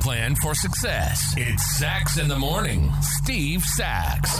[0.00, 1.34] plan for success.
[1.36, 2.90] It's Sax in the Morning.
[3.22, 4.30] Steve Sax.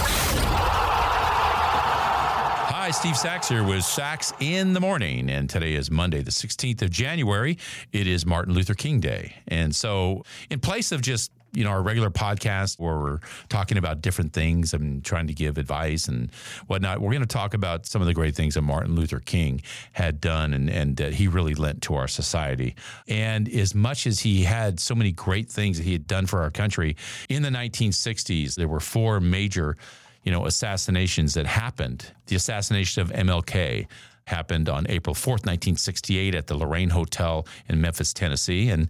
[2.72, 5.28] Hi, Steve Sax here with Sax in the Morning.
[5.28, 7.58] And today is Monday, the 16th of January.
[7.92, 9.34] It is Martin Luther King Day.
[9.48, 14.02] And so, in place of just you know, our regular podcast where we're talking about
[14.02, 16.30] different things and trying to give advice and
[16.66, 17.00] whatnot.
[17.00, 20.20] We're going to talk about some of the great things that Martin Luther King had
[20.20, 22.74] done and, and that he really lent to our society.
[23.08, 26.42] And as much as he had so many great things that he had done for
[26.42, 26.96] our country,
[27.28, 29.76] in the 1960s, there were four major
[30.22, 32.12] you know, assassinations that happened.
[32.26, 33.86] The assassination of MLK
[34.26, 38.68] happened on April 4th, 1968 at the Lorraine Hotel in Memphis, Tennessee.
[38.68, 38.88] And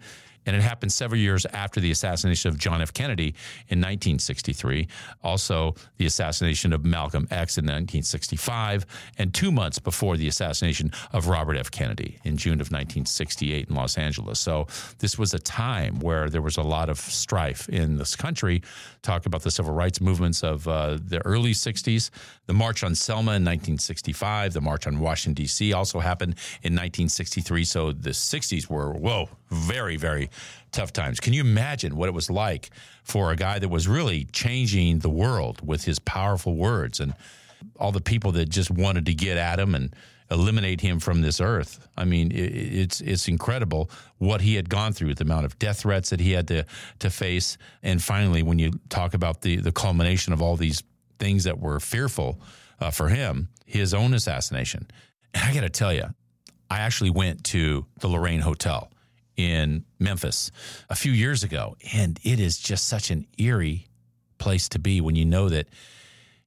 [0.51, 2.93] and it happened several years after the assassination of John F.
[2.93, 3.37] Kennedy
[3.69, 4.89] in 1963.
[5.23, 8.85] Also, the assassination of Malcolm X in 1965,
[9.17, 11.71] and two months before the assassination of Robert F.
[11.71, 14.41] Kennedy in June of 1968 in Los Angeles.
[14.41, 14.67] So,
[14.99, 18.61] this was a time where there was a lot of strife in this country.
[19.03, 22.11] Talk about the civil rights movements of uh, the early 60s,
[22.47, 25.73] the March on Selma in 1965, the March on Washington, D.C.
[25.73, 26.33] also happened
[26.65, 27.63] in 1963.
[27.63, 30.31] So, the 60s were, whoa, very, very
[30.73, 31.21] tough times.
[31.21, 32.71] Can you imagine what it was like
[33.03, 37.15] for a guy that was really changing the world with his powerful words and
[37.79, 39.95] all the people that just wanted to get at him and
[40.31, 41.87] eliminate him from this earth?
[41.97, 46.11] I mean, it's it's incredible what he had gone through, the amount of death threats
[46.11, 46.65] that he had to
[47.01, 50.83] to face, and finally, when you talk about the the culmination of all these
[51.19, 52.41] things that were fearful
[52.81, 54.87] uh, for him, his own assassination.
[55.35, 56.07] And I got to tell you,
[56.71, 58.91] I actually went to the Lorraine Hotel
[59.41, 60.51] in Memphis
[60.89, 61.77] a few years ago.
[61.95, 63.89] And it is just such an eerie
[64.39, 65.69] place to be when you know that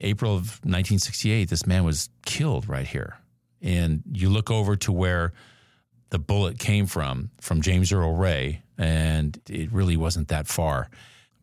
[0.00, 3.18] April of 1968, this man was killed right here.
[3.62, 5.32] And you look over to where
[6.10, 10.90] the bullet came from, from James Earl Ray, and it really wasn't that far.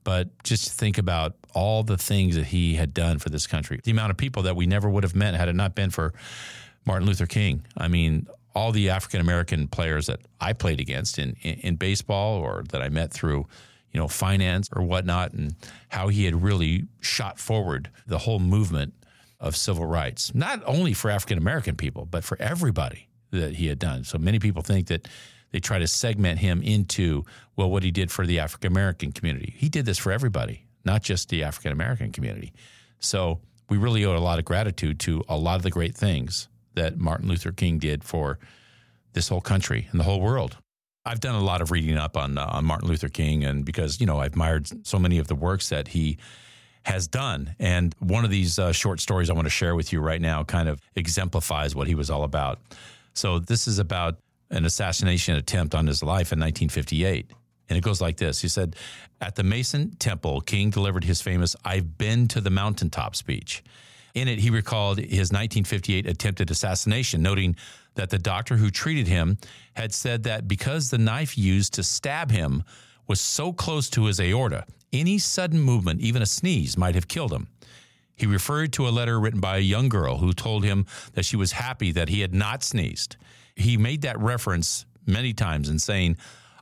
[0.04, 3.92] But just think about all the things that he had done for this country, the
[3.92, 6.14] amount of people that we never would have met had it not been for
[6.86, 7.66] Martin Luther King.
[7.78, 12.38] I mean, all the African American players that I played against in, in, in baseball
[12.38, 13.48] or that I met through
[13.92, 15.56] you know finance or whatnot, and
[15.90, 18.94] how he had really shot forward the whole movement
[19.40, 23.80] of civil rights, not only for African American people, but for everybody that he had
[23.80, 24.04] done.
[24.04, 25.08] So many people think that
[25.52, 27.26] they try to segment him into
[27.56, 29.54] well what he did for the African American community.
[29.58, 32.54] He did this for everybody, not just the African American community.
[33.00, 33.40] So
[33.70, 36.98] we really owe a lot of gratitude to a lot of the great things that
[36.98, 38.40] Martin Luther King did for
[39.14, 40.58] this whole country and the whole world.
[41.06, 44.00] I've done a lot of reading up on uh, on Martin Luther King, and because
[44.00, 46.18] you know I've admired so many of the works that he
[46.84, 50.00] has done, and one of these uh, short stories I want to share with you
[50.00, 52.60] right now kind of exemplifies what he was all about.
[53.14, 54.18] So this is about
[54.50, 57.32] an assassination attempt on his life in 1958.
[57.70, 58.42] And it goes like this.
[58.42, 58.76] He said,
[59.22, 63.64] At the Mason Temple, King delivered his famous I've been to the mountaintop speech.
[64.14, 67.56] In it, he recalled his 1958 attempted assassination, noting
[67.96, 69.38] that the doctor who treated him
[69.74, 72.64] had said that because the knife used to stab him
[73.08, 77.34] was so close to his aorta, any sudden movement, even a sneeze, might have killed
[77.34, 77.48] him.
[78.16, 81.36] He referred to a letter written by a young girl who told him that she
[81.36, 83.18] was happy that he had not sneezed.
[83.56, 86.18] He made that reference many times in saying,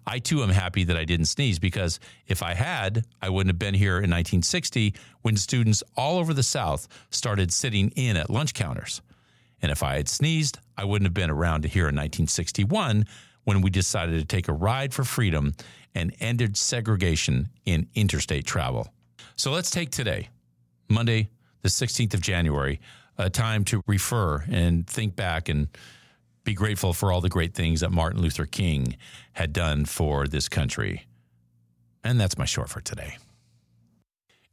[0.07, 3.59] I too am happy that I didn't sneeze because if I had, I wouldn't have
[3.59, 8.53] been here in 1960 when students all over the South started sitting in at lunch
[8.53, 9.01] counters.
[9.61, 13.05] And if I had sneezed, I wouldn't have been around to here in 1961
[13.43, 15.53] when we decided to take a ride for freedom
[15.95, 18.93] and ended segregation in interstate travel.
[19.35, 20.29] So let's take today,
[20.89, 21.29] Monday,
[21.61, 22.79] the 16th of January,
[23.17, 25.67] a time to refer and think back and
[26.43, 28.97] be grateful for all the great things that Martin Luther King
[29.33, 31.05] had done for this country.
[32.03, 33.17] And that's my short for today.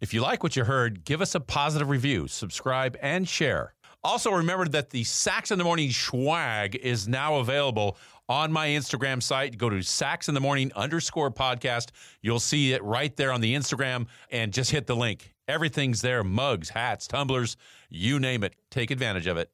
[0.01, 3.73] If you like what you heard, give us a positive review, subscribe, and share.
[4.05, 7.97] Also, remember that the Sax in the Morning swag is now available
[8.29, 9.57] on my Instagram site.
[9.57, 11.91] Go to Sax in the Morning underscore podcast.
[12.21, 15.33] You'll see it right there on the Instagram and just hit the link.
[15.49, 17.57] Everything's there mugs, hats, tumblers,
[17.89, 18.55] you name it.
[18.71, 19.51] Take advantage of it.